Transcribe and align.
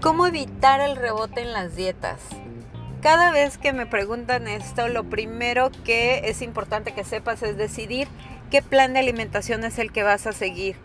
¿Cómo 0.00 0.26
evitar 0.26 0.80
el 0.80 0.96
rebote 0.96 1.42
en 1.42 1.52
las 1.52 1.76
dietas? 1.76 2.20
Cada 3.02 3.30
vez 3.30 3.58
que 3.58 3.72
me 3.72 3.86
preguntan 3.86 4.48
esto, 4.48 4.88
lo 4.88 5.04
primero 5.04 5.70
que 5.84 6.22
es 6.24 6.42
importante 6.42 6.92
que 6.92 7.04
sepas 7.04 7.42
es 7.42 7.56
decidir 7.56 8.08
qué 8.50 8.62
plan 8.62 8.92
de 8.92 9.00
alimentación 9.00 9.64
es 9.64 9.78
el 9.78 9.92
que 9.92 10.02
vas 10.02 10.26
a 10.26 10.32
seguir. 10.32 10.76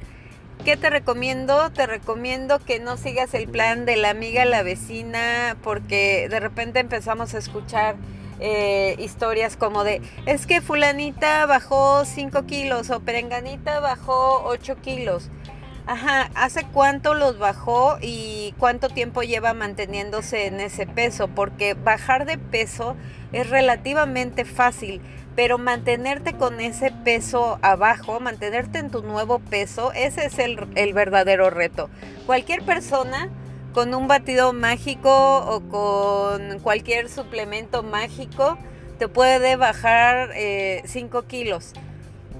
¿Qué 0.63 0.77
te 0.77 0.89
recomiendo? 0.89 1.71
Te 1.71 1.87
recomiendo 1.87 2.59
que 2.59 2.79
no 2.79 2.97
sigas 2.97 3.33
el 3.33 3.47
plan 3.47 3.85
de 3.85 3.97
la 3.97 4.09
amiga, 4.09 4.45
la 4.45 4.63
vecina, 4.63 5.57
porque 5.63 6.27
de 6.29 6.39
repente 6.39 6.79
empezamos 6.79 7.33
a 7.33 7.37
escuchar 7.37 7.95
eh, 8.39 8.95
historias 8.99 9.57
como 9.57 9.83
de, 9.83 10.01
es 10.25 10.45
que 10.45 10.61
fulanita 10.61 11.45
bajó 11.45 12.05
5 12.05 12.45
kilos 12.45 12.89
o 12.89 12.99
perenganita 12.99 13.79
bajó 13.79 14.43
8 14.45 14.77
kilos. 14.81 15.29
Ajá, 15.87 16.31
¿hace 16.33 16.65
cuánto 16.73 17.13
los 17.13 17.37
bajó 17.37 17.97
y 18.01 18.55
cuánto 18.57 18.89
tiempo 18.89 19.21
lleva 19.21 19.53
manteniéndose 19.53 20.47
en 20.47 20.59
ese 20.59 20.87
peso? 20.87 21.27
Porque 21.27 21.75
bajar 21.75 22.25
de 22.25 22.39
peso 22.39 22.95
es 23.31 23.51
relativamente 23.51 24.45
fácil, 24.45 24.99
pero 25.35 25.59
mantenerte 25.59 26.33
con 26.33 26.59
ese 26.59 26.91
peso 27.03 27.59
abajo, 27.61 28.19
mantenerte 28.19 28.79
en 28.79 28.89
tu 28.89 29.03
nuevo 29.03 29.37
peso, 29.37 29.91
ese 29.91 30.25
es 30.25 30.39
el, 30.39 30.67
el 30.73 30.93
verdadero 30.93 31.51
reto. 31.51 31.91
Cualquier 32.25 32.63
persona 32.63 33.29
con 33.75 33.93
un 33.93 34.07
batido 34.07 34.53
mágico 34.53 35.09
o 35.39 35.59
con 35.59 36.59
cualquier 36.59 37.09
suplemento 37.09 37.83
mágico 37.83 38.57
te 38.97 39.09
puede 39.09 39.57
bajar 39.57 40.29
5 40.85 41.19
eh, 41.19 41.23
kilos 41.27 41.73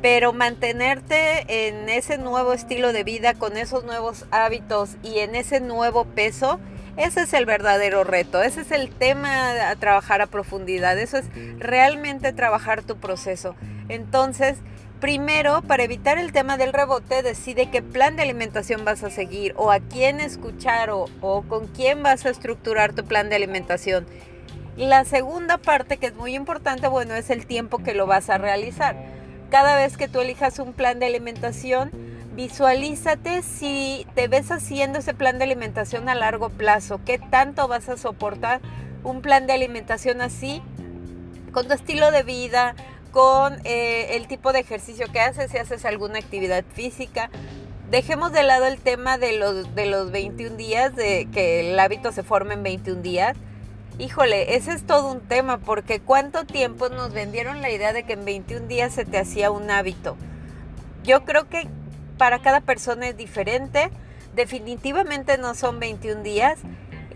pero 0.02 0.32
mantenerte 0.32 1.68
en 1.68 1.90
ese 1.90 2.18
nuevo 2.18 2.54
estilo 2.54 2.94
de 2.94 3.04
vida, 3.04 3.34
con 3.34 3.58
esos 3.58 3.84
nuevos 3.84 4.26
hábitos 4.32 4.98
y 5.04 5.20
en 5.20 5.36
ese 5.36 5.60
nuevo 5.60 6.06
peso, 6.06 6.60
ese 6.96 7.24
es 7.24 7.34
el 7.34 7.46
verdadero 7.46 8.04
reto, 8.04 8.42
ese 8.42 8.62
es 8.62 8.72
el 8.72 8.92
tema 8.92 9.70
a 9.70 9.76
trabajar 9.78 10.22
a 10.22 10.28
profundidad, 10.28 10.98
eso 11.00 11.18
es 11.18 11.26
realmente 11.58 12.34
trabajar 12.34 12.84
tu 12.84 12.98
proceso. 12.98 13.56
Entonces, 13.90 14.60
primero, 15.06 15.62
para 15.62 15.84
evitar 15.84 16.18
el 16.18 16.32
tema 16.32 16.58
del 16.58 16.74
rebote, 16.74 17.22
decide 17.22 17.70
qué 17.70 17.84
plan 17.84 18.16
de 18.16 18.24
alimentación 18.24 18.86
vas 18.86 19.04
a 19.04 19.12
seguir 19.12 19.54
o 19.56 19.72
a 19.72 19.80
quién 19.80 20.20
escuchar 20.20 20.90
o, 20.90 21.06
con 21.48 21.68
quién 21.68 22.02
vas 22.02 22.26
a 22.26 22.32
estructurar 22.32 22.94
tu 22.94 23.06
plan 23.06 23.30
de 23.30 23.36
alimentación. 23.36 24.08
La 24.78 25.06
segunda 25.06 25.60
parte, 25.60 25.98
que 25.98 26.08
es 26.08 26.16
muy 26.16 26.34
importante, 26.34 26.88
bueno, 26.88 27.14
es 27.14 27.30
el 27.30 27.46
tiempo 27.46 27.84
que 27.84 27.94
lo 27.94 28.08
vas 28.08 28.32
a 28.32 28.40
realizar 28.40 28.96
cada 29.52 29.76
vez 29.76 29.96
que 29.96 30.08
tú 30.08 30.22
elijas 30.22 30.58
un 30.58 30.74
plan 30.74 30.98
de 30.98 31.06
alimentación, 31.06 31.92
visualízate 32.36 33.44
si 33.44 34.08
te 34.16 34.28
ves 34.28 34.50
haciendo 34.50 34.98
ese 34.98 35.14
plan 35.14 35.38
de 35.38 35.44
alimentación 35.44 36.10
a 36.10 36.16
largo 36.16 36.50
plazo, 36.50 37.00
qué 37.06 37.20
tanto 37.20 37.68
vas 37.68 37.90
a 37.90 37.98
soportar 37.98 38.60
un 39.04 39.22
plan 39.22 39.46
de 39.46 39.54
alimentación 39.54 40.22
así, 40.22 40.64
con 41.52 41.68
tu 41.68 41.76
estilo 41.76 42.10
de 42.10 42.24
vida, 42.24 42.76
con 43.16 43.60
eh, 43.64 44.18
el 44.18 44.28
tipo 44.28 44.52
de 44.52 44.60
ejercicio 44.60 45.08
que 45.10 45.22
haces, 45.22 45.50
si 45.50 45.58
haces 45.58 45.86
alguna 45.86 46.20
actividad 46.20 46.66
física. 46.74 47.32
Dejemos 47.90 48.34
de 48.34 48.44
lado 48.44 48.66
el 48.66 48.78
tema 48.78 49.18
de 49.18 49.40
los, 49.40 49.74
de 49.74 49.86
los 49.86 50.12
21 50.12 50.58
días, 50.58 50.94
de 50.96 51.28
que 51.34 51.72
el 51.72 51.80
hábito 51.80 52.12
se 52.12 52.22
forme 52.22 52.56
en 52.56 52.64
21 52.64 53.02
días 53.02 53.36
Híjole, 53.98 54.58
ese 54.58 54.74
es 54.74 54.86
todo 54.86 55.10
un 55.10 55.22
tema 55.22 55.58
porque 55.58 56.02
cuánto 56.02 56.46
tiempo 56.46 56.90
nos 56.90 57.14
vendieron 57.14 57.62
la 57.62 57.70
idea 57.70 57.94
de 57.94 58.04
que 58.04 58.14
en 58.14 58.26
21 58.26 58.68
días 58.68 58.94
se 58.94 59.06
te 59.06 59.18
hacía 59.18 59.52
un 59.52 59.72
hábito. 59.72 60.18
Yo 61.06 61.24
creo 61.24 61.48
que 61.48 61.70
para 62.18 62.40
cada 62.40 62.60
persona 62.60 63.08
es 63.08 63.16
diferente. 63.16 63.92
Definitivamente 64.36 65.38
no 65.38 65.56
son 65.56 65.80
21 65.80 66.24
días. 66.24 66.60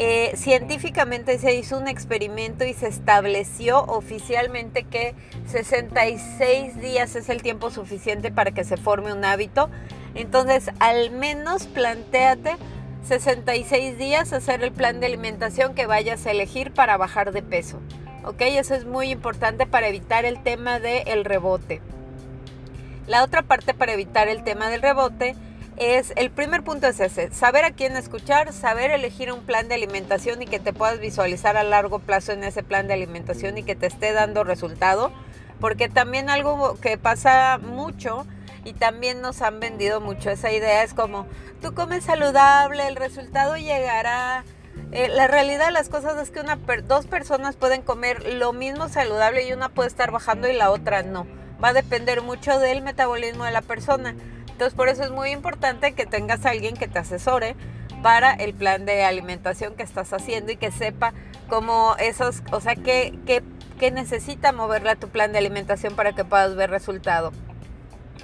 Eh, 0.02 0.32
científicamente 0.38 1.38
se 1.40 1.54
hizo 1.56 1.78
un 1.78 1.90
experimento 1.90 2.64
y 2.64 2.74
se 2.74 2.88
estableció 2.88 3.84
oficialmente 3.84 4.84
que 4.84 5.14
66 5.48 6.80
días 6.80 7.18
es 7.18 7.28
el 7.28 7.42
tiempo 7.42 7.70
suficiente 7.70 8.32
para 8.32 8.52
que 8.52 8.64
se 8.64 8.78
forme 8.78 9.12
un 9.12 9.26
hábito. 9.26 9.70
Entonces, 10.16 10.72
al 10.80 11.12
menos 11.12 11.68
planteate 11.68 12.56
66 13.04 13.98
días 13.98 14.32
hacer 14.32 14.64
el 14.64 14.72
plan 14.72 15.02
de 15.02 15.08
alimentación 15.08 15.76
que 15.76 15.86
vayas 15.86 16.26
a 16.26 16.32
elegir 16.32 16.72
para 16.72 16.96
bajar 16.96 17.34
de 17.34 17.42
peso. 17.42 17.82
¿Ok? 18.24 18.40
Eso 18.40 18.76
es 18.76 18.86
muy 18.86 19.12
importante 19.12 19.66
para 19.66 19.90
evitar 19.90 20.24
el 20.24 20.42
tema 20.42 20.80
del 20.80 21.26
rebote. 21.26 21.82
La 23.06 23.26
otra 23.26 23.42
parte 23.42 23.74
para 23.74 23.92
evitar 23.92 24.30
el 24.30 24.44
tema 24.44 24.70
del 24.70 24.82
rebote 24.82 25.36
es, 25.80 26.12
el 26.18 26.30
primer 26.30 26.64
punto 26.64 26.88
es 26.88 27.00
ese, 27.00 27.32
saber 27.34 27.64
a 27.64 27.72
quién 27.72 27.96
escuchar, 27.96 28.52
saber 28.54 28.92
elegir 28.92 29.32
un 29.32 29.46
plan 29.46 29.70
de 29.70 29.76
alimentación 29.76 30.42
y 30.42 30.46
que 30.46 30.60
te 30.60 30.74
puedas 30.74 31.00
visualizar 31.00 31.56
a 31.56 31.64
largo 31.64 32.00
plazo 32.00 32.34
en 32.34 32.44
ese 32.44 32.64
plan 32.64 32.88
de 32.88 32.94
alimentación 32.94 33.58
y 33.58 33.64
que 33.64 33.76
te 33.76 33.88
esté 33.88 34.12
dando 34.12 34.44
resultado. 34.44 35.12
Porque 35.60 35.90
también 35.90 36.30
algo 36.30 36.78
que 36.80 36.98
pasa 36.98 37.60
mucho 37.62 38.26
y 38.64 38.74
también 38.74 39.22
nos 39.22 39.42
han 39.42 39.60
vendido 39.60 40.02
mucho 40.02 40.30
esa 40.30 40.52
idea. 40.52 40.84
Es 40.84 40.94
como, 40.94 41.28
tú 41.62 41.74
comes 41.74 42.04
saludable, 42.04 42.88
el 42.88 42.96
resultado 42.96 43.56
llegará. 43.58 44.44
Eh, 44.92 45.08
la 45.08 45.28
realidad 45.28 45.68
de 45.68 45.72
las 45.72 45.90
cosas 45.90 46.18
es 46.22 46.32
que 46.32 46.40
una 46.40 46.58
dos 46.88 47.08
personas 47.08 47.56
pueden 47.56 47.82
comer 47.82 48.34
lo 48.34 48.54
mismo 48.54 48.90
saludable 48.90 49.48
y 49.48 49.54
una 49.54 49.70
puede 49.70 49.90
estar 49.90 50.12
bajando 50.12 50.48
y 50.50 50.54
la 50.54 50.72
otra 50.72 51.04
no. 51.04 51.26
Va 51.64 51.70
a 51.70 51.74
depender 51.74 52.22
mucho 52.22 52.58
del 52.60 52.82
metabolismo 52.82 53.44
de 53.44 53.52
la 53.52 53.62
persona. 53.62 54.16
Entonces 54.60 54.76
por 54.76 54.90
eso 54.90 55.04
es 55.04 55.12
muy 55.12 55.30
importante 55.30 55.94
que 55.94 56.06
tengas 56.06 56.46
a 56.46 56.50
alguien 56.50 56.76
que 56.76 56.90
te 56.90 57.00
asesore 57.00 57.56
para 58.04 58.34
el 58.34 58.54
plan 58.54 58.86
de 58.86 59.06
alimentación 59.06 59.74
que 59.74 59.84
estás 59.84 60.12
haciendo 60.12 60.52
y 60.52 60.58
que 60.58 60.70
sepa 60.70 61.14
cómo 61.48 61.96
esos, 61.98 62.44
o 62.52 62.60
sea, 62.60 62.76
qué, 62.76 63.18
qué, 63.26 63.42
qué 63.80 63.90
necesita 63.90 64.52
moverle 64.52 64.90
a 64.90 64.96
tu 64.98 65.08
plan 65.08 65.32
de 65.32 65.38
alimentación 65.38 65.96
para 65.96 66.12
que 66.12 66.26
puedas 66.26 66.58
ver 66.58 66.72
resultado. 66.72 67.32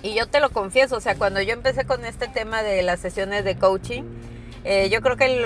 Y 0.04 0.14
yo 0.14 0.28
te 0.28 0.42
lo 0.42 0.50
confieso, 0.50 0.98
o 0.98 1.00
sea, 1.00 1.16
cuando 1.16 1.42
yo 1.42 1.54
empecé 1.54 1.86
con 1.86 2.04
este 2.04 2.28
tema 2.28 2.64
de 2.64 2.84
las 2.84 3.00
sesiones 3.00 3.46
de 3.46 3.56
coaching, 3.56 4.04
eh, 4.66 4.90
yo 4.90 5.02
creo 5.02 5.16
que 5.16 5.42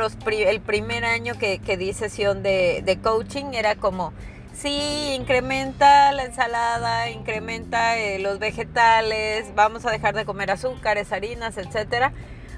el 0.49 0.61
primer 0.61 1.05
año 1.05 1.35
que, 1.37 1.59
di 1.77 1.93
sesión 1.93 2.41
de, 2.41 2.99
coaching 3.03 3.53
era 3.53 3.75
como, 3.75 4.11
sí, 4.53 5.13
incrementa 5.15 6.11
la 6.11 6.23
ensalada, 6.23 7.09
incrementa 7.09 7.97
eh, 7.97 8.19
los 8.19 8.39
vegetales, 8.39 9.53
vamos 9.55 9.85
a 9.85 9.91
dejar 9.91 10.15
de 10.15 10.25
comer 10.25 10.51
azúcares, 10.51 11.11
harinas, 11.11 11.57
etcétera. 11.57 12.13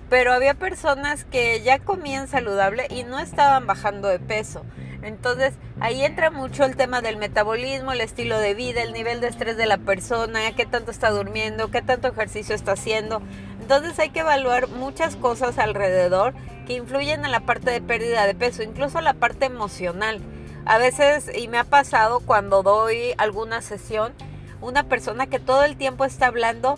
Pero 0.10 0.34
había 0.34 0.56
personas 0.56 1.24
que 1.24 1.62
ya 1.62 1.80
comían 1.80 2.28
saludable 2.28 2.88
y 2.90 3.04
no 3.04 3.20
estaban 3.20 3.66
bajando 3.66 4.10
de 4.10 4.20
peso. 4.20 4.66
Entonces 5.04 5.54
ahí 5.80 6.04
entra 6.04 6.30
mucho 6.30 6.66
el 6.66 6.76
tema 6.76 7.02
del 7.02 7.18
metabolismo, 7.18 7.94
el 7.94 8.02
estilo 8.02 8.38
de 8.38 8.54
vida, 8.54 8.84
el 8.84 8.94
nivel 8.94 9.22
de 9.22 9.28
estrés 9.28 9.58
de 9.58 9.66
la 9.66 9.78
persona, 9.78 10.52
qué 10.56 10.66
tanto 10.66 10.92
está 10.92 11.10
durmiendo, 11.10 11.72
qué 11.72 11.82
tanto 11.82 12.10
ejercicio 12.10 12.54
está 12.54 12.74
haciendo. 12.74 13.22
Entonces 13.62 13.98
hay 14.00 14.10
que 14.10 14.20
evaluar 14.20 14.68
muchas 14.68 15.16
cosas 15.16 15.58
alrededor 15.58 16.34
que 16.68 16.74
influyen 16.74 17.26
en 17.26 17.32
la 17.32 17.40
parte 17.40 17.72
de 17.72 17.82
pérdida 17.82 18.28
de 18.28 18.36
peso, 18.36 18.64
incluso 18.64 19.02
la 19.02 19.14
parte 19.14 19.46
emocional. 19.46 20.22
A 20.66 20.78
veces, 20.78 21.32
y 21.36 21.48
me 21.48 21.58
ha 21.58 21.64
pasado 21.64 22.20
cuando 22.20 22.64
doy 22.64 23.14
alguna 23.18 23.62
sesión, 23.62 24.14
una 24.62 24.84
persona 24.84 25.28
que 25.28 25.40
todo 25.40 25.64
el 25.64 25.76
tiempo 25.76 26.06
está 26.06 26.28
hablando 26.28 26.78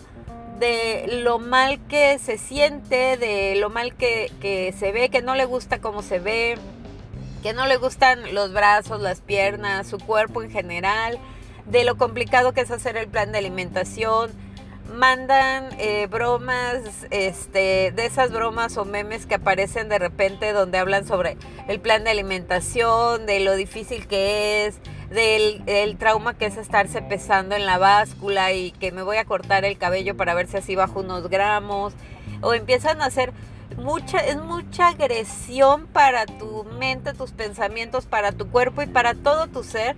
de 0.58 1.20
lo 1.22 1.38
mal 1.38 1.80
que 1.86 2.18
se 2.18 2.38
siente, 2.38 3.16
de 3.16 3.56
lo 3.56 3.70
mal 3.70 3.94
que, 3.94 4.32
que 4.40 4.72
se 4.78 4.92
ve, 4.92 5.10
que 5.10 5.20
no 5.20 5.34
le 5.34 5.44
gusta 5.44 5.80
cómo 5.80 6.02
se 6.02 6.18
ve, 6.18 6.56
que 7.42 7.52
no 7.52 7.66
le 7.66 7.76
gustan 7.76 8.34
los 8.34 8.52
brazos, 8.52 9.02
las 9.02 9.20
piernas, 9.20 9.86
su 9.86 9.98
cuerpo 9.98 10.42
en 10.42 10.50
general, 10.50 11.18
de 11.66 11.84
lo 11.84 11.96
complicado 11.96 12.52
que 12.52 12.62
es 12.62 12.70
hacer 12.70 12.96
el 12.96 13.08
plan 13.08 13.32
de 13.32 13.38
alimentación. 13.38 14.30
Mandan 14.92 15.70
eh, 15.78 16.06
bromas, 16.08 17.06
este, 17.10 17.92
de 17.92 18.06
esas 18.06 18.30
bromas 18.30 18.76
o 18.76 18.84
memes 18.84 19.26
que 19.26 19.36
aparecen 19.36 19.88
de 19.88 19.98
repente 19.98 20.52
donde 20.52 20.78
hablan 20.78 21.06
sobre 21.06 21.36
el 21.68 21.80
plan 21.80 22.04
de 22.04 22.10
alimentación, 22.10 23.26
de 23.26 23.40
lo 23.40 23.56
difícil 23.56 24.06
que 24.06 24.66
es, 24.66 24.78
del 25.10 25.96
trauma 25.96 26.34
que 26.34 26.46
es 26.46 26.56
estarse 26.56 27.00
pesando 27.00 27.54
en 27.54 27.66
la 27.66 27.78
báscula 27.78 28.52
y 28.52 28.72
que 28.72 28.92
me 28.92 29.02
voy 29.02 29.16
a 29.16 29.24
cortar 29.24 29.64
el 29.64 29.78
cabello 29.78 30.16
para 30.16 30.34
ver 30.34 30.48
si 30.48 30.58
así 30.58 30.76
bajo 30.76 31.00
unos 31.00 31.28
gramos. 31.28 31.94
O 32.40 32.52
empiezan 32.52 33.00
a 33.00 33.06
hacer 33.06 33.32
mucha, 33.76 34.18
es 34.18 34.36
mucha 34.36 34.88
agresión 34.88 35.86
para 35.86 36.26
tu 36.26 36.64
mente, 36.78 37.14
tus 37.14 37.32
pensamientos, 37.32 38.06
para 38.06 38.32
tu 38.32 38.50
cuerpo 38.50 38.82
y 38.82 38.86
para 38.86 39.14
todo 39.14 39.46
tu 39.46 39.64
ser. 39.64 39.96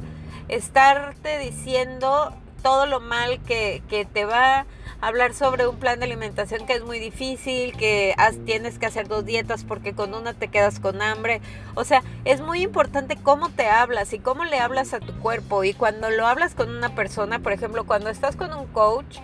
Estarte 0.49 1.39
diciendo 1.39 2.33
todo 2.67 2.87
lo 2.87 2.99
mal 2.99 3.41
que, 3.45 3.81
te 4.13 4.25
va 4.25 4.59
a 4.59 4.67
hablar 5.01 5.35
sobre 5.35 5.69
un 5.69 5.77
plan 5.77 6.01
de 6.01 6.07
alimentación 6.07 6.67
que 6.67 6.73
es 6.73 6.83
muy 6.83 6.99
difícil, 6.99 7.77
que 7.77 8.13
tienes 8.45 8.81
que 8.81 8.87
hacer 8.87 9.07
dos 9.07 9.25
dietas 9.25 9.63
porque 9.63 9.95
con 9.95 10.15
una 10.15 10.35
te 10.35 10.49
quedas 10.49 10.81
con 10.81 11.01
hambre. 11.01 11.41
O 11.77 11.85
sea, 11.85 12.03
es 12.25 12.41
muy 12.41 12.63
importante 12.63 13.15
cómo 13.23 13.51
te 13.51 13.69
hablas 13.69 14.13
y 14.13 14.19
cómo 14.19 14.45
le 14.45 14.59
hablas 14.59 14.95
a 14.95 14.99
tu 14.99 15.17
cuerpo. 15.21 15.63
Y 15.63 15.75
cuando 15.75 16.11
lo 16.11 16.27
hablas 16.27 16.57
con 16.57 16.69
una 16.69 16.93
persona, 16.93 17.39
por 17.39 17.53
ejemplo, 17.53 17.87
cuando 17.87 18.11
estás 18.11 18.35
con 18.35 18.53
un 18.53 18.67
coach, 18.67 19.19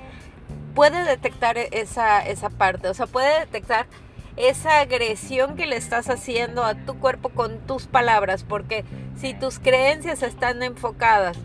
puede 0.77 1.03
detectar 1.03 1.59
esa, 1.59 2.21
esa 2.21 2.49
parte, 2.49 2.91
o 2.91 2.95
sea, 2.95 3.09
puede 3.09 3.41
detectar 3.41 3.89
esa 4.37 4.79
agresión 4.79 5.57
que 5.57 5.67
le 5.67 5.75
estás 5.75 6.09
haciendo 6.11 6.63
a 6.63 6.77
tu 6.77 6.97
cuerpo 7.01 7.31
con 7.31 7.59
tus 7.67 7.89
palabras, 7.89 8.45
porque 8.45 8.85
si 9.17 9.35
tus 9.35 9.59
creencias 9.59 10.23
están 10.23 10.63
enfocadas 10.63 11.37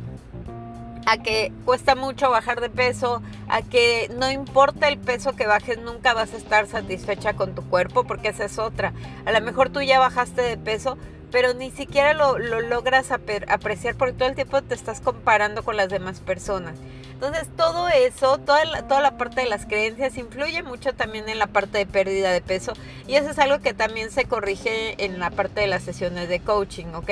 a 1.07 1.17
que 1.23 1.53
cuesta 1.63 1.95
mucho 1.95 2.29
bajar 2.29 2.59
de 2.59 2.69
peso, 2.69 3.21
a 3.47 3.61
que 3.61 4.11
no 4.19 4.29
importa 4.29 4.89
el 4.89 4.97
peso 4.97 5.37
que 5.37 5.47
bajes, 5.47 5.77
nunca 5.79 6.13
vas 6.13 6.33
a 6.33 6.37
estar 6.37 6.67
satisfecha 6.67 7.33
con 7.33 7.55
tu 7.55 7.63
cuerpo, 7.63 8.03
porque 8.03 8.27
esa 8.27 8.43
es 8.43 8.59
otra. 8.59 8.91
A 9.25 9.31
lo 9.31 9.39
mejor 9.39 9.69
tú 9.69 9.81
ya 9.81 9.99
bajaste 9.99 10.41
de 10.41 10.57
peso, 10.57 10.97
pero 11.31 11.53
ni 11.53 11.71
siquiera 11.71 12.13
lo, 12.13 12.37
logras 12.37 13.11
apreciar 13.11 13.95
porque 13.95 14.15
todo 14.15 14.27
el 14.27 14.35
tiempo 14.35 14.61
te 14.61 14.75
estás 14.75 14.99
comparando 14.99 15.63
con 15.63 15.77
las 15.77 15.87
demás 15.87 16.19
personas. 16.19 16.77
Entonces 17.13 17.47
todo 17.55 17.87
eso, 17.87 18.37
toda 18.39 18.65
la, 18.65 18.85
toda 18.85 18.99
la 18.99 19.17
parte 19.17 19.41
de 19.41 19.47
las 19.47 19.65
creencias 19.65 20.17
influye 20.17 20.61
mucho 20.61 20.93
también 20.93 21.29
en 21.29 21.39
la 21.39 21.47
parte 21.47 21.77
de 21.77 21.85
pérdida 21.85 22.31
de 22.31 22.41
peso 22.41 22.73
y 23.07 23.15
eso 23.15 23.31
es 23.31 23.39
algo 23.39 23.59
que 23.59 23.73
también 23.73 24.11
se 24.11 24.25
corrige 24.25 25.03
en 25.03 25.19
la 25.19 25.31
parte 25.31 25.61
de 25.61 25.67
las 25.67 25.83
sesiones 25.83 26.27
de 26.27 26.41
coaching, 26.41 26.87
¿ok? 26.93 27.09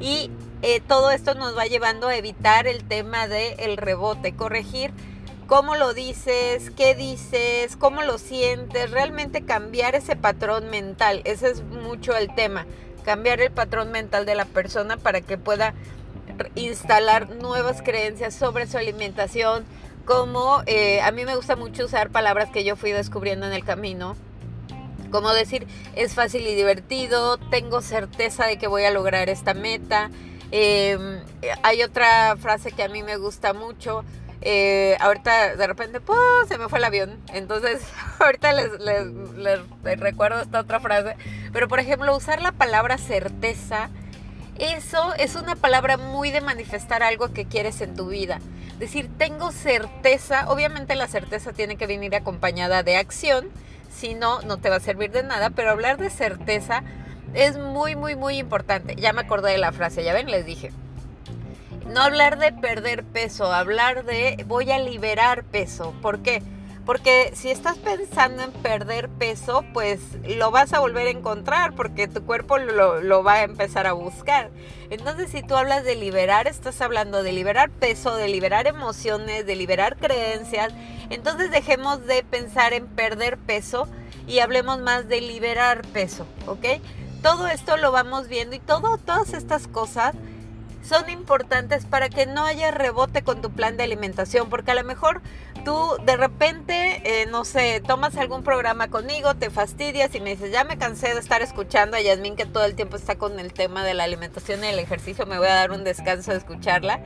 Y 0.00 0.30
eh, 0.62 0.80
todo 0.80 1.10
esto 1.10 1.34
nos 1.34 1.56
va 1.56 1.66
llevando 1.66 2.08
a 2.08 2.16
evitar 2.16 2.66
el 2.66 2.84
tema 2.84 3.28
del 3.28 3.54
el 3.58 3.76
rebote, 3.76 4.34
corregir 4.34 4.92
cómo 5.46 5.76
lo 5.76 5.94
dices, 5.94 6.70
qué 6.70 6.94
dices, 6.94 7.76
cómo 7.76 8.02
lo 8.02 8.18
sientes, 8.18 8.90
realmente 8.90 9.42
cambiar 9.42 9.94
ese 9.94 10.16
patrón 10.16 10.70
mental, 10.70 11.22
ese 11.24 11.50
es 11.50 11.62
mucho 11.62 12.16
el 12.16 12.34
tema 12.34 12.66
cambiar 13.00 13.40
el 13.40 13.50
patrón 13.50 13.90
mental 13.90 14.26
de 14.26 14.34
la 14.34 14.44
persona 14.44 14.96
para 14.96 15.20
que 15.20 15.38
pueda 15.38 15.74
instalar 16.54 17.30
nuevas 17.36 17.82
creencias 17.82 18.34
sobre 18.34 18.66
su 18.66 18.78
alimentación, 18.78 19.64
como 20.04 20.62
eh, 20.66 21.00
a 21.02 21.10
mí 21.10 21.24
me 21.24 21.36
gusta 21.36 21.56
mucho 21.56 21.84
usar 21.84 22.10
palabras 22.10 22.50
que 22.50 22.64
yo 22.64 22.76
fui 22.76 22.92
descubriendo 22.92 23.46
en 23.46 23.52
el 23.52 23.64
camino, 23.64 24.16
como 25.10 25.32
decir 25.32 25.66
es 25.96 26.14
fácil 26.14 26.46
y 26.46 26.54
divertido, 26.54 27.38
tengo 27.38 27.82
certeza 27.82 28.46
de 28.46 28.58
que 28.58 28.66
voy 28.66 28.84
a 28.84 28.90
lograr 28.90 29.28
esta 29.28 29.54
meta. 29.54 30.10
Em, 30.52 31.20
hay 31.62 31.82
otra 31.82 32.36
frase 32.36 32.72
que 32.72 32.82
a 32.82 32.88
mí 32.88 33.02
me 33.02 33.16
gusta 33.16 33.52
mucho, 33.52 34.04
eh, 34.42 34.96
ahorita 35.00 35.56
de 35.56 35.66
repente 35.66 36.00
se 36.48 36.58
me 36.58 36.68
fue 36.68 36.78
el 36.78 36.84
avión. 36.84 37.18
Entonces, 37.32 37.82
ahorita 38.18 38.52
les, 38.52 40.00
recuerdo 40.00 40.40
esta 40.40 40.60
otra 40.60 40.80
frase. 40.80 41.16
Pero 41.52 41.68
por 41.68 41.80
ejemplo, 41.80 42.16
usar 42.16 42.40
la 42.40 42.52
palabra 42.52 42.98
certeza, 42.98 43.90
eso 44.58 45.14
es 45.14 45.34
una 45.36 45.56
palabra 45.56 45.96
muy 45.96 46.30
de 46.30 46.40
manifestar 46.40 47.02
algo 47.02 47.32
que 47.32 47.46
quieres 47.46 47.80
en 47.80 47.94
tu 47.94 48.08
vida. 48.08 48.40
Decir, 48.78 49.10
tengo 49.18 49.52
certeza, 49.52 50.50
obviamente 50.50 50.94
la 50.94 51.06
certeza 51.06 51.52
tiene 51.52 51.76
que 51.76 51.86
venir 51.86 52.14
acompañada 52.14 52.82
de 52.82 52.96
acción, 52.96 53.50
si 53.90 54.14
no, 54.14 54.40
no 54.42 54.58
te 54.58 54.70
va 54.70 54.76
a 54.76 54.80
servir 54.80 55.10
de 55.10 55.22
nada, 55.22 55.50
pero 55.50 55.70
hablar 55.70 55.98
de 55.98 56.10
certeza 56.10 56.82
es 57.34 57.58
muy, 57.58 57.96
muy, 57.96 58.16
muy 58.16 58.38
importante. 58.38 58.96
Ya 58.96 59.12
me 59.12 59.20
acordé 59.20 59.52
de 59.52 59.58
la 59.58 59.72
frase, 59.72 60.04
ya 60.04 60.12
ven, 60.12 60.30
les 60.30 60.46
dije. 60.46 60.72
No 61.86 62.02
hablar 62.02 62.38
de 62.38 62.52
perder 62.52 63.04
peso, 63.04 63.52
hablar 63.52 64.04
de 64.04 64.44
voy 64.46 64.70
a 64.70 64.78
liberar 64.78 65.44
peso. 65.44 65.92
¿Por 66.00 66.20
qué? 66.20 66.40
Porque 66.40 66.59
si 67.34 67.50
estás 67.50 67.78
pensando 67.78 68.42
en 68.42 68.50
perder 68.50 69.08
peso, 69.08 69.64
pues 69.72 70.00
lo 70.24 70.50
vas 70.50 70.72
a 70.72 70.80
volver 70.80 71.06
a 71.06 71.10
encontrar 71.10 71.74
porque 71.74 72.08
tu 72.08 72.24
cuerpo 72.24 72.58
lo, 72.58 73.22
va 73.22 73.34
a 73.34 73.42
empezar 73.44 73.86
a 73.86 73.92
buscar. 73.92 74.50
Entonces 74.90 75.30
si 75.30 75.42
tú 75.42 75.54
hablas 75.56 75.84
de 75.84 75.94
liberar, 75.94 76.48
estás 76.48 76.80
hablando 76.80 77.22
de 77.22 77.32
liberar 77.32 77.70
peso, 77.70 78.16
de 78.16 78.28
liberar 78.28 78.66
emociones, 78.66 79.46
de 79.46 79.54
liberar 79.56 79.98
creencias. 79.98 80.72
Entonces 81.10 81.50
dejemos 81.50 82.06
de 82.06 82.24
pensar 82.24 82.72
en 82.72 82.86
perder 82.86 83.38
peso 83.38 83.86
y 84.26 84.40
hablemos 84.40 84.80
más 84.80 85.08
de 85.08 85.20
liberar 85.20 85.82
peso, 85.92 86.26
¿ok? 86.46 86.80
Todo 87.22 87.46
esto 87.46 87.76
lo 87.76 87.92
vamos 87.92 88.26
viendo 88.26 88.56
y 88.56 88.60
todo, 88.60 88.98
todas 88.98 89.32
estas 89.32 89.68
cosas 89.68 90.14
son 90.82 91.08
importantes 91.10 91.84
para 91.84 92.08
que 92.08 92.26
no 92.26 92.44
haya 92.44 92.70
rebote 92.70 93.22
con 93.22 93.40
tu 93.40 93.50
plan 93.50 93.76
de 93.76 93.84
alimentación, 93.84 94.48
porque 94.48 94.70
a 94.70 94.74
lo 94.74 94.84
mejor 94.84 95.20
tú 95.64 95.96
de 96.04 96.16
repente, 96.16 97.02
eh, 97.04 97.26
no 97.26 97.44
sé, 97.44 97.82
tomas 97.86 98.16
algún 98.16 98.42
programa 98.42 98.88
conmigo, 98.88 99.34
te 99.34 99.50
fastidias 99.50 100.14
y 100.14 100.20
me 100.20 100.30
dices, 100.30 100.50
ya 100.50 100.64
me 100.64 100.78
cansé 100.78 101.14
de 101.14 101.20
estar 101.20 101.42
escuchando 101.42 101.96
a 101.96 102.00
Yasmin 102.00 102.36
que 102.36 102.46
todo 102.46 102.64
el 102.64 102.74
tiempo 102.74 102.96
está 102.96 103.16
con 103.16 103.38
el 103.38 103.52
tema 103.52 103.84
de 103.84 103.94
la 103.94 104.04
alimentación 104.04 104.64
y 104.64 104.68
el 104.68 104.78
ejercicio, 104.78 105.26
me 105.26 105.38
voy 105.38 105.48
a 105.48 105.54
dar 105.54 105.70
un 105.70 105.84
descanso 105.84 106.32
de 106.32 106.38
escucharla, 106.38 107.00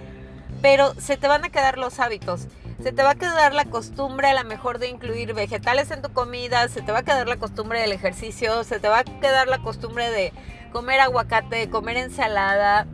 pero 0.63 0.95
se 0.95 1.17
te 1.17 1.29
van 1.29 1.45
a 1.45 1.51
quedar 1.51 1.79
los 1.79 1.99
hábitos. 2.01 2.47
Se 2.83 2.93
te 2.93 3.03
va 3.03 3.11
a 3.11 3.15
quedar 3.15 3.55
la 3.55 3.65
costumbre 3.67 4.29
a 4.29 4.35
lo 4.35 4.45
mejor 4.49 4.79
de 4.79 4.89
incluir 4.89 5.33
vegetales 5.33 5.91
en 5.91 6.03
tu 6.03 6.13
comida, 6.13 6.69
se 6.69 6.83
te 6.83 6.93
va 6.93 6.99
a 6.99 7.03
quedar 7.03 7.29
la 7.29 7.37
costumbre 7.37 7.81
del 7.81 7.93
ejercicio, 7.93 8.65
se 8.65 8.81
te 8.81 8.89
va 8.89 8.99
a 8.99 9.05
quedar 9.05 9.47
la 9.47 9.59
costumbre 9.59 10.11
de 10.11 10.33
comer 10.73 11.01
aguacate, 11.01 11.71
comer 11.71 11.97
ensalada, 11.97 12.87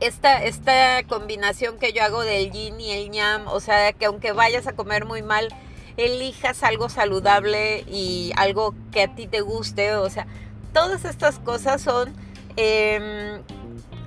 esta, 0.00 0.44
esta 0.44 1.02
combinación 1.08 1.78
que 1.78 1.92
yo 1.92 2.02
hago 2.02 2.22
del 2.22 2.50
yin 2.50 2.80
y 2.80 2.92
el 2.92 3.10
ñam, 3.10 3.46
o 3.48 3.60
sea, 3.60 3.92
que 3.92 4.06
aunque 4.06 4.32
vayas 4.32 4.66
a 4.66 4.74
comer 4.74 5.04
muy 5.04 5.22
mal, 5.22 5.48
elijas 5.96 6.62
algo 6.62 6.88
saludable 6.88 7.84
y 7.88 8.32
algo 8.36 8.74
que 8.92 9.02
a 9.02 9.14
ti 9.14 9.26
te 9.26 9.40
guste, 9.40 9.94
o 9.96 10.08
sea, 10.08 10.26
todas 10.72 11.04
estas 11.04 11.38
cosas 11.40 11.82
son 11.82 12.14
em, 12.56 13.42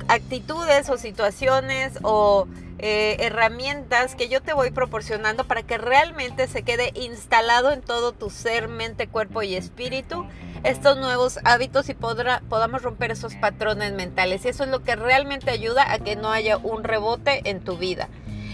actitudes 0.07 0.89
o 0.89 0.97
situaciones 0.97 1.99
o 2.01 2.47
eh, 2.79 3.17
herramientas 3.19 4.15
que 4.15 4.29
yo 4.29 4.41
te 4.41 4.53
voy 4.53 4.71
proporcionando 4.71 5.43
para 5.43 5.63
que 5.63 5.77
realmente 5.77 6.47
se 6.47 6.63
quede 6.63 6.91
instalado 6.95 7.71
en 7.71 7.81
todo 7.81 8.13
tu 8.13 8.29
ser, 8.29 8.69
mente, 8.69 9.07
cuerpo 9.07 9.43
y 9.43 9.55
espíritu 9.55 10.25
estos 10.63 10.97
nuevos 10.97 11.39
hábitos 11.43 11.89
y 11.89 11.93
podamos 11.93 12.81
romper 12.81 13.11
esos 13.11 13.35
patrones 13.35 13.93
mentales. 13.93 14.45
Y 14.45 14.49
eso 14.49 14.63
es 14.63 14.69
lo 14.69 14.83
que 14.83 14.95
realmente 14.95 15.51
ayuda 15.51 15.91
a 15.91 15.99
que 15.99 16.15
no 16.15 16.31
haya 16.31 16.57
un 16.57 16.83
rebote 16.83 17.49
en 17.49 17.61
tu 17.61 17.77
vida. 17.77 18.09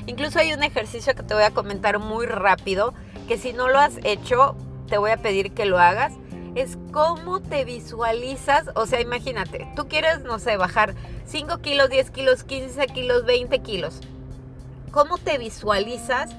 Incluso 0.05 0.39
hay 0.39 0.53
un 0.53 0.63
ejercicio 0.63 1.15
que 1.15 1.23
te 1.23 1.33
voy 1.33 1.43
a 1.43 1.51
comentar 1.51 1.99
muy 1.99 2.25
rápido, 2.25 2.93
que 3.27 3.37
si 3.37 3.53
no 3.53 3.67
lo 3.67 3.79
has 3.79 3.99
hecho, 4.03 4.55
te 4.87 4.97
voy 4.97 5.11
a 5.11 5.17
pedir 5.17 5.51
que 5.51 5.65
lo 5.65 5.79
hagas. 5.79 6.13
Es 6.55 6.77
cómo 6.91 7.41
te 7.41 7.65
visualizas, 7.65 8.69
o 8.75 8.85
sea, 8.85 9.01
imagínate, 9.01 9.67
tú 9.75 9.87
quieres, 9.87 10.21
no 10.21 10.39
sé, 10.39 10.57
bajar 10.57 10.95
5 11.25 11.59
kilos, 11.59 11.89
10 11.89 12.11
kilos, 12.11 12.43
15 12.43 12.87
kilos, 12.87 13.25
20 13.25 13.59
kilos 13.59 14.01
cómo 14.97 15.19
te 15.19 15.37
visualizas 15.37 16.31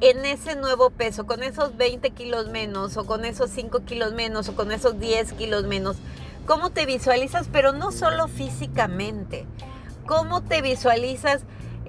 en 0.00 0.24
ese 0.24 0.54
nuevo 0.56 0.90
peso, 0.90 1.26
con 1.26 1.42
esos 1.42 1.76
20 1.76 2.10
kilos 2.10 2.48
menos, 2.48 2.96
o 2.96 3.06
con 3.06 3.24
esos 3.24 3.50
5 3.50 3.80
kilos 3.84 4.12
menos, 4.12 4.48
o 4.48 4.54
con 4.54 4.70
esos 4.70 4.98
10 4.98 5.32
kilos 5.32 5.64
menos. 5.64 5.96
¿Cómo 6.46 6.70
te 6.70 6.86
visualizas? 6.86 7.48
Pero 7.52 7.72
no 7.72 7.92
solo 7.92 8.28
físicamente. 8.28 9.46
¿Cómo 10.06 10.42
te 10.42 10.62
visualizas 10.62 11.42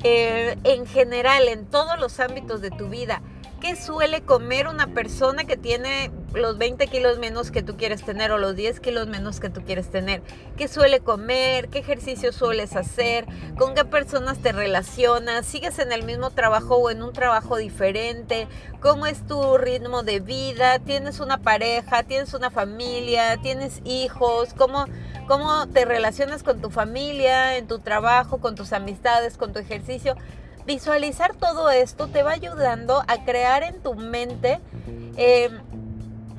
eh, 0.03 0.57
en 0.63 0.85
general, 0.85 1.47
en 1.47 1.65
todos 1.65 1.99
los 1.99 2.19
ámbitos 2.19 2.61
de 2.61 2.71
tu 2.71 2.89
vida? 2.89 3.21
¿Qué 3.61 3.75
suele 3.75 4.21
comer 4.21 4.67
una 4.67 4.87
persona 4.87 5.43
que 5.43 5.57
tiene 5.57 6.11
los 6.33 6.57
20 6.57 6.87
kilos 6.87 7.19
menos 7.19 7.51
que 7.51 7.61
tú 7.61 7.75
quieres 7.75 8.05
tener 8.05 8.31
o 8.31 8.37
los 8.37 8.55
10 8.55 8.79
kilos 8.79 9.07
menos 9.07 9.41
que 9.41 9.49
tú 9.49 9.65
quieres 9.65 9.91
tener? 9.91 10.21
¿Qué 10.55 10.69
suele 10.69 11.01
comer? 11.01 11.67
¿Qué 11.67 11.79
ejercicio 11.79 12.31
sueles 12.31 12.77
hacer? 12.77 13.25
¿Con 13.57 13.75
qué 13.75 13.83
personas 13.83 14.37
te 14.37 14.53
relacionas? 14.53 15.45
¿Sigues 15.45 15.77
en 15.79 15.91
el 15.91 16.03
mismo 16.03 16.29
trabajo 16.29 16.77
o 16.77 16.89
en 16.89 17.03
un 17.03 17.11
trabajo 17.11 17.57
diferente? 17.57 18.47
¿Cómo 18.79 19.07
es 19.07 19.27
tu 19.27 19.57
ritmo 19.57 20.03
de 20.03 20.21
vida? 20.21 20.79
¿Tienes 20.79 21.19
una 21.19 21.39
pareja? 21.39 22.03
¿Tienes 22.03 22.33
una 22.33 22.51
familia? 22.51 23.35
¿Tienes 23.41 23.81
hijos? 23.83 24.53
¿Cómo, 24.53 24.85
cómo 25.27 25.67
te 25.67 25.83
relacionas 25.83 26.43
con 26.43 26.61
tu 26.61 26.69
familia, 26.69 27.57
en 27.57 27.67
tu 27.67 27.79
trabajo, 27.79 28.37
con 28.37 28.55
tus 28.55 28.71
amistades, 28.71 29.37
con 29.37 29.51
tu 29.51 29.59
ejercicio? 29.59 30.15
Visualizar 30.69 31.33
todo 31.33 31.71
esto 31.71 32.09
te 32.09 32.21
va 32.21 32.33
ayudando 32.33 33.03
a 33.07 33.25
crear 33.25 33.63
en 33.63 33.81
tu 33.81 33.95
mente 33.95 34.59
em, 35.17 35.57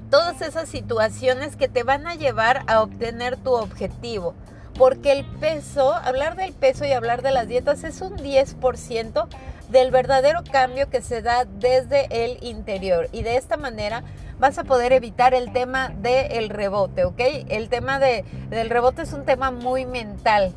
todas 0.09 0.41
esas 0.41 0.69
situaciones 0.69 1.57
que 1.57 1.67
te 1.67 1.83
van 1.83 2.07
a 2.07 2.15
llevar 2.15 2.63
a 2.69 2.81
obtener 2.81 3.37
tu 3.37 3.51
objetivo. 3.51 4.35
Porque 4.79 5.11
el 5.11 5.25
peso, 5.25 5.93
hablar 5.93 6.37
del 6.37 6.53
peso 6.53 6.85
y 6.85 6.93
hablar 6.93 7.23
de 7.23 7.33
las 7.33 7.49
dietas 7.49 7.83
es 7.83 8.01
un 8.03 8.17
10% 8.19 9.27
del 9.69 9.91
verdadero 9.91 10.45
cambio 10.45 10.89
que 10.89 11.03
se 11.03 11.23
da 11.23 11.45
desde 11.45 12.07
el 12.25 12.39
interior. 12.41 13.09
Y 13.11 13.25
de 13.25 13.37
esta 13.37 13.57
manera 13.57 14.05
vas 14.39 14.59
a 14.59 14.65
poder 14.65 14.93
evitar 14.93 15.35
el 15.35 15.53
tema 15.53 15.89
del 15.89 16.51
rebote, 16.51 17.05
¿ok? 17.05 17.21
El 17.49 17.69
tema 17.69 17.99
de, 17.99 18.25
del 18.49 18.71
rebote 18.71 19.03
es 19.03 19.13
un 19.13 19.25
tema 19.25 19.51
muy 19.51 19.87
mental. 19.87 20.55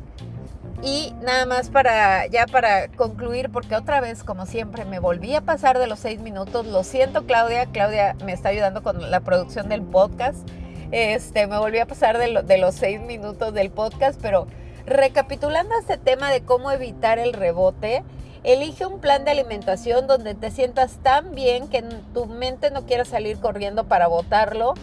Y 0.84 1.14
nada 1.22 1.46
más 1.46 1.70
para 1.70 2.26
ya 2.26 2.46
para 2.46 2.88
concluir, 2.88 3.50
porque 3.50 3.74
otra 3.74 4.02
vez, 4.02 4.22
como 4.22 4.44
siempre, 4.44 4.84
me 4.84 4.98
volví 4.98 5.34
a 5.34 5.40
pasar 5.40 5.78
de 5.78 5.86
los 5.86 5.98
seis 5.98 6.20
minutos. 6.20 6.66
Lo 6.66 6.84
siento, 6.84 7.24
Claudia. 7.24 7.64
Claudia 7.66 8.14
me 8.22 8.32
está 8.32 8.50
ayudando 8.50 8.82
con 8.82 9.10
la 9.10 9.20
producción 9.20 9.70
del 9.70 9.80
podcast. 9.82 10.46
Este, 10.92 11.46
me 11.46 11.58
volví 11.58 11.78
a 11.78 11.86
pasar 11.86 12.18
de, 12.18 12.42
de 12.42 12.58
los 12.58 12.74
seis 12.74 13.00
minutos 13.00 13.54
del 13.54 13.70
podcast, 13.70 14.20
pero 14.20 14.46
recapitulando 14.84 15.74
este 15.80 15.96
tema 15.96 16.30
de 16.30 16.42
cómo 16.42 16.70
evitar 16.70 17.18
el 17.18 17.32
rebote, 17.32 18.04
Elige 18.44 18.84
un 18.84 19.00
plan 19.00 19.24
de 19.24 19.30
alimentación 19.30 20.06
donde 20.06 20.34
te 20.34 20.50
sientas 20.50 20.98
tan 21.02 21.34
bien 21.34 21.66
que 21.66 21.82
tu 22.12 22.26
mente 22.26 22.70
no 22.70 22.84
quiera 22.84 23.06
salir 23.06 23.38
corriendo 23.38 23.84
para 23.84 24.06
botarlo. 24.06 24.74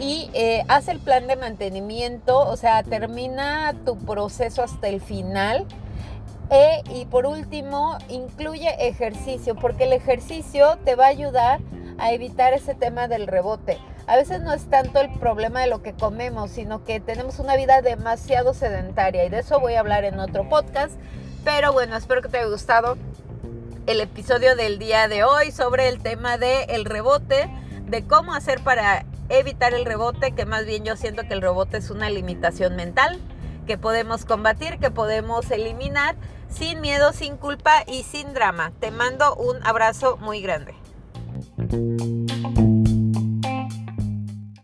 Y 0.00 0.30
eh, 0.32 0.64
haz 0.68 0.88
el 0.88 0.98
plan 0.98 1.26
de 1.26 1.36
mantenimiento, 1.36 2.38
o 2.38 2.56
sea, 2.56 2.82
termina 2.82 3.74
tu 3.84 3.98
proceso 3.98 4.62
hasta 4.62 4.88
el 4.88 5.00
final. 5.02 5.66
E, 6.50 6.82
y 6.90 7.04
por 7.04 7.26
último, 7.26 7.98
incluye 8.08 8.74
ejercicio, 8.88 9.54
porque 9.54 9.84
el 9.84 9.92
ejercicio 9.92 10.78
te 10.84 10.94
va 10.94 11.04
a 11.04 11.08
ayudar 11.08 11.60
a 11.98 12.12
evitar 12.12 12.54
ese 12.54 12.74
tema 12.74 13.08
del 13.08 13.26
rebote. 13.26 13.78
A 14.06 14.16
veces 14.16 14.40
no 14.40 14.52
es 14.52 14.68
tanto 14.70 15.00
el 15.00 15.12
problema 15.20 15.60
de 15.60 15.68
lo 15.68 15.82
que 15.82 15.92
comemos, 15.92 16.50
sino 16.50 16.82
que 16.82 16.98
tenemos 16.98 17.38
una 17.38 17.54
vida 17.56 17.82
demasiado 17.82 18.54
sedentaria 18.54 19.24
y 19.24 19.28
de 19.28 19.40
eso 19.40 19.60
voy 19.60 19.74
a 19.74 19.80
hablar 19.80 20.04
en 20.04 20.18
otro 20.18 20.48
podcast. 20.48 20.94
Pero 21.44 21.72
bueno, 21.72 21.96
espero 21.96 22.22
que 22.22 22.28
te 22.28 22.38
haya 22.38 22.48
gustado 22.48 22.96
el 23.86 24.00
episodio 24.00 24.56
del 24.56 24.78
día 24.78 25.08
de 25.08 25.24
hoy 25.24 25.52
sobre 25.52 25.88
el 25.88 26.02
tema 26.02 26.38
del 26.38 26.84
rebote, 26.86 27.48
de 27.86 28.04
cómo 28.06 28.34
hacer 28.34 28.60
para 28.64 29.04
evitar 29.30 29.72
el 29.72 29.84
rebote, 29.84 30.32
que 30.32 30.44
más 30.44 30.66
bien 30.66 30.84
yo 30.84 30.96
siento 30.96 31.22
que 31.22 31.34
el 31.34 31.40
rebote 31.40 31.78
es 31.78 31.90
una 31.90 32.10
limitación 32.10 32.76
mental 32.76 33.18
que 33.66 33.78
podemos 33.78 34.24
combatir, 34.24 34.78
que 34.78 34.90
podemos 34.90 35.50
eliminar 35.50 36.16
sin 36.48 36.80
miedo, 36.80 37.12
sin 37.12 37.36
culpa 37.36 37.84
y 37.86 38.02
sin 38.02 38.34
drama. 38.34 38.72
Te 38.80 38.90
mando 38.90 39.34
un 39.36 39.64
abrazo 39.64 40.16
muy 40.18 40.42
grande. 40.42 40.74